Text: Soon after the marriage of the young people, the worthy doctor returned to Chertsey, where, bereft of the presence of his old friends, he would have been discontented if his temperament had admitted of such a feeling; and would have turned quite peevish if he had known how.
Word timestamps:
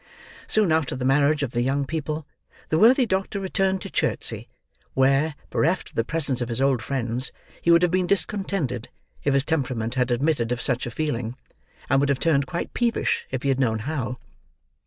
Soon 0.47 0.71
after 0.71 0.95
the 0.95 1.05
marriage 1.05 1.43
of 1.43 1.51
the 1.51 1.61
young 1.61 1.85
people, 1.85 2.25
the 2.69 2.79
worthy 2.79 3.05
doctor 3.05 3.39
returned 3.39 3.81
to 3.81 3.89
Chertsey, 3.91 4.49
where, 4.95 5.35
bereft 5.51 5.89
of 5.91 5.95
the 5.95 6.03
presence 6.03 6.41
of 6.41 6.49
his 6.49 6.59
old 6.59 6.81
friends, 6.81 7.31
he 7.61 7.69
would 7.69 7.83
have 7.83 7.91
been 7.91 8.07
discontented 8.07 8.89
if 9.23 9.35
his 9.35 9.45
temperament 9.45 9.93
had 9.93 10.09
admitted 10.09 10.51
of 10.51 10.59
such 10.59 10.87
a 10.87 10.89
feeling; 10.89 11.35
and 11.87 11.99
would 11.99 12.09
have 12.09 12.19
turned 12.19 12.47
quite 12.47 12.73
peevish 12.73 13.27
if 13.29 13.43
he 13.43 13.49
had 13.49 13.59
known 13.59 13.77
how. 13.85 14.17